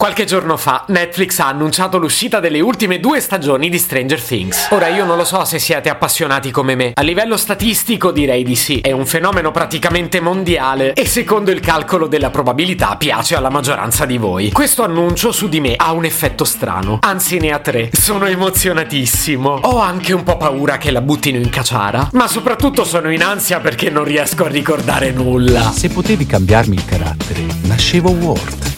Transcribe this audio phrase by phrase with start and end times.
[0.00, 4.68] Qualche giorno fa Netflix ha annunciato l'uscita delle ultime due stagioni di Stranger Things.
[4.70, 6.92] Ora io non lo so se siete appassionati come me.
[6.94, 8.78] A livello statistico direi di sì.
[8.78, 14.18] È un fenomeno praticamente mondiale e secondo il calcolo della probabilità piace alla maggioranza di
[14.18, 14.52] voi.
[14.52, 16.98] Questo annuncio su di me ha un effetto strano.
[17.02, 17.90] Anzi ne ha tre.
[17.92, 19.50] Sono emozionatissimo.
[19.50, 22.10] Ho anche un po' paura che la buttino in caciara.
[22.12, 25.72] Ma soprattutto sono in ansia perché non riesco a ricordare nulla.
[25.72, 28.77] Se potevi cambiarmi il carattere, nascevo Ward.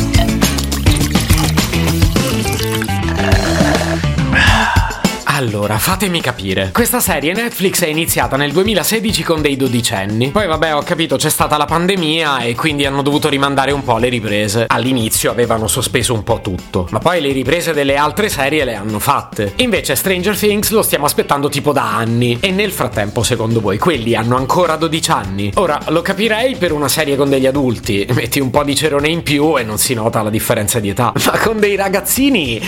[5.41, 6.69] Allora, fatemi capire.
[6.71, 10.29] Questa serie Netflix è iniziata nel 2016 con dei dodicenni.
[10.29, 13.97] Poi vabbè, ho capito, c'è stata la pandemia e quindi hanno dovuto rimandare un po'
[13.97, 14.65] le riprese.
[14.67, 18.99] All'inizio avevano sospeso un po' tutto, ma poi le riprese delle altre serie le hanno
[18.99, 19.53] fatte.
[19.57, 22.37] Invece Stranger Things lo stiamo aspettando tipo da anni.
[22.39, 25.51] E nel frattempo, secondo voi, quelli hanno ancora 12 anni?
[25.55, 28.05] Ora, lo capirei per una serie con degli adulti.
[28.13, 31.11] Metti un po' di cerone in più e non si nota la differenza di età.
[31.25, 32.61] Ma con dei ragazzini...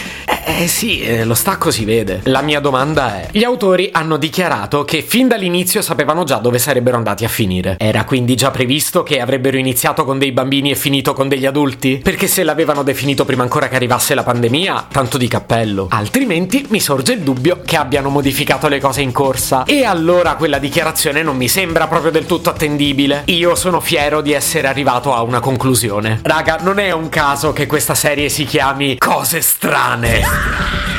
[0.46, 2.22] Eh, sì, eh, lo stacco si vede.
[2.24, 6.98] La mia domanda è: gli autori hanno dichiarato che fin dall'inizio sapevano già dove sarebbero
[6.98, 7.76] andati a finire.
[7.80, 12.00] Era quindi già previsto che avrebbero iniziato con dei bambini e finito con degli adulti?
[12.04, 15.88] Perché se l'avevano definito prima ancora che arrivasse la pandemia, tanto di cappello.
[15.90, 19.64] Altrimenti mi sorge il dubbio che abbiano modificato le cose in corsa.
[19.64, 23.24] E allora quella dichiarazione non mi sembra proprio del tutto attendibile.
[23.26, 26.20] Io sono fiero di essere arrivato a una conclusione.
[26.24, 30.33] Raga, non è un caso che questa serie si chiami Cose strane.
[30.34, 30.93] Yeah.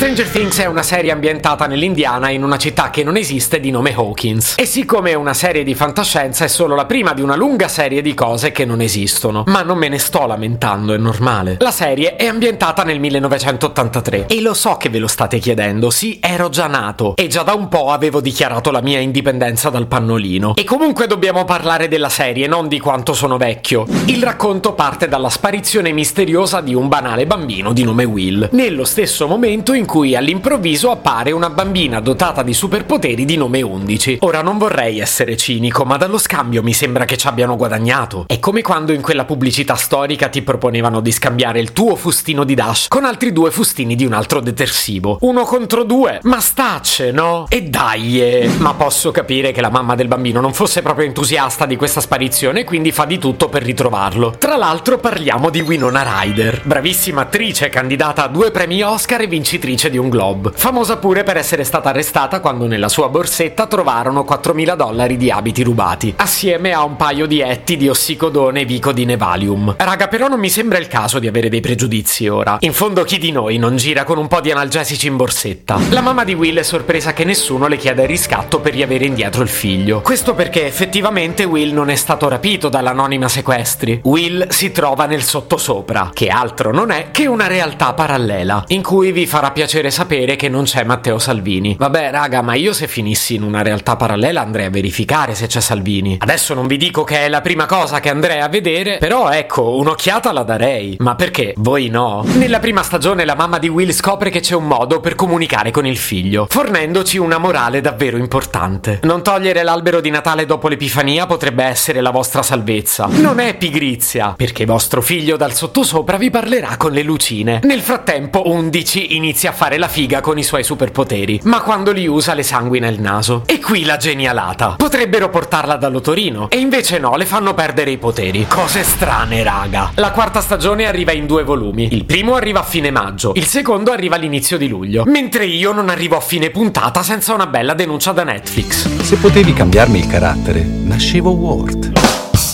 [0.00, 3.92] Stranger Things è una serie ambientata nell'Indiana in una città che non esiste di nome
[3.94, 4.54] Hawkins.
[4.56, 8.00] E siccome è una serie di fantascienza è solo la prima di una lunga serie
[8.00, 9.44] di cose che non esistono.
[9.48, 11.56] Ma non me ne sto lamentando, è normale.
[11.58, 16.18] La serie è ambientata nel 1983 e lo so che ve lo state chiedendo, sì,
[16.18, 20.54] ero già nato e già da un po' avevo dichiarato la mia indipendenza dal pannolino.
[20.56, 23.84] E comunque dobbiamo parlare della serie, non di quanto sono vecchio.
[24.06, 29.26] Il racconto parte dalla sparizione misteriosa di un banale bambino di nome Will, nello stesso
[29.26, 34.18] momento in cui all'improvviso appare una bambina dotata di superpoteri di nome 11.
[34.20, 38.22] Ora non vorrei essere cinico, ma dallo scambio mi sembra che ci abbiano guadagnato.
[38.28, 42.54] È come quando in quella pubblicità storica ti proponevano di scambiare il tuo fustino di
[42.54, 45.18] Dash con altri due fustini di un altro detersivo.
[45.22, 46.20] Uno contro due.
[46.22, 47.46] Ma stacce, no?
[47.48, 48.22] E dai!
[48.22, 48.48] Eh.
[48.58, 52.62] Ma posso capire che la mamma del bambino non fosse proprio entusiasta di questa sparizione,
[52.62, 54.36] quindi fa di tutto per ritrovarlo.
[54.38, 59.78] Tra l'altro parliamo di Winona Ryder, bravissima attrice candidata a due premi Oscar e vincitrice
[59.80, 64.26] vincitrice di un Globe, famosa pure per essere stata arrestata quando nella sua borsetta trovarono
[64.28, 69.04] 4.000 dollari di abiti rubati, assieme a un paio di etti di ossicodone vico di
[69.06, 69.76] Nevalium.
[69.78, 72.58] Raga, però non mi sembra il caso di avere dei pregiudizi ora.
[72.60, 75.78] In fondo chi di noi non gira con un po' di analgesici in borsetta?
[75.90, 79.42] La mamma di Will è sorpresa che nessuno le chieda il riscatto per riavere indietro
[79.42, 80.00] il figlio.
[80.00, 84.00] Questo perché effettivamente Will non è stato rapito dall'anonima sequestri.
[84.04, 89.12] Will si trova nel sottosopra, che altro non è che una realtà parallela, in cui
[89.12, 91.76] vi farà piacere piacere sapere che non c'è Matteo Salvini.
[91.78, 95.60] Vabbè, raga, ma io se finissi in una realtà parallela andrei a verificare se c'è
[95.60, 96.16] Salvini.
[96.18, 99.76] Adesso non vi dico che è la prima cosa che andrei a vedere, però ecco,
[99.76, 100.96] un'occhiata la darei.
[100.98, 101.54] Ma perché?
[101.58, 102.24] Voi no?
[102.34, 105.86] Nella prima stagione la mamma di Will scopre che c'è un modo per comunicare con
[105.86, 108.98] il figlio, fornendoci una morale davvero importante.
[109.04, 113.06] Non togliere l'albero di Natale dopo l'Epifania potrebbe essere la vostra salvezza.
[113.06, 117.60] Non è pigrizia, perché vostro figlio dal sottosopra vi parlerà con le lucine.
[117.62, 122.06] Nel frattempo, 11 inizia a fare la figa con i suoi superpoteri, ma quando li
[122.06, 123.42] usa le sanguina il naso.
[123.44, 124.76] E qui la genialata.
[124.78, 128.46] Potrebbero portarla dall'otorino, e invece no, le fanno perdere i poteri.
[128.48, 129.90] Cose strane, raga.
[129.96, 131.92] La quarta stagione arriva in due volumi.
[131.92, 135.04] Il primo arriva a fine maggio, il secondo arriva all'inizio di luglio.
[135.04, 138.88] Mentre io non arrivo a fine puntata senza una bella denuncia da Netflix.
[139.02, 141.92] Se potevi cambiarmi il carattere, nascevo Ward.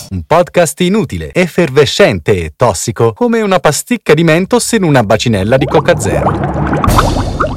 [0.09, 5.67] Un podcast inutile, effervescente e tossico, come una pasticca di mentos in una bacinella di
[5.67, 6.66] Coca Zero.